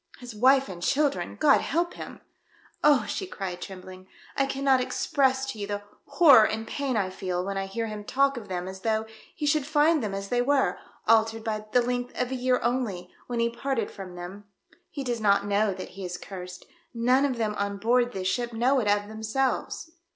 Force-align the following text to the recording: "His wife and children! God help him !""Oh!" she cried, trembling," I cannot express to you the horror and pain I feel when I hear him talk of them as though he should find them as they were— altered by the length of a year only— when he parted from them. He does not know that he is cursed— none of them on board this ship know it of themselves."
"His 0.17 0.33
wife 0.33 0.67
and 0.67 0.81
children! 0.81 1.35
God 1.39 1.61
help 1.61 1.93
him 1.93 2.21
!""Oh!" 2.83 3.05
she 3.07 3.27
cried, 3.27 3.61
trembling," 3.61 4.07
I 4.35 4.47
cannot 4.47 4.81
express 4.81 5.45
to 5.51 5.59
you 5.59 5.67
the 5.67 5.83
horror 6.07 6.43
and 6.47 6.67
pain 6.67 6.97
I 6.97 7.11
feel 7.11 7.45
when 7.45 7.55
I 7.55 7.67
hear 7.67 7.85
him 7.85 8.03
talk 8.03 8.35
of 8.35 8.47
them 8.47 8.67
as 8.67 8.79
though 8.81 9.05
he 9.35 9.45
should 9.45 9.63
find 9.63 10.01
them 10.01 10.15
as 10.15 10.29
they 10.29 10.41
were— 10.41 10.79
altered 11.07 11.43
by 11.43 11.65
the 11.71 11.83
length 11.83 12.19
of 12.19 12.31
a 12.31 12.35
year 12.35 12.59
only— 12.63 13.11
when 13.27 13.39
he 13.39 13.51
parted 13.51 13.91
from 13.91 14.15
them. 14.15 14.45
He 14.89 15.03
does 15.03 15.21
not 15.21 15.45
know 15.45 15.71
that 15.71 15.89
he 15.89 16.03
is 16.03 16.17
cursed— 16.17 16.65
none 16.95 17.23
of 17.23 17.37
them 17.37 17.53
on 17.59 17.77
board 17.77 18.11
this 18.11 18.27
ship 18.27 18.53
know 18.53 18.79
it 18.79 18.87
of 18.87 19.07
themselves." 19.07 19.91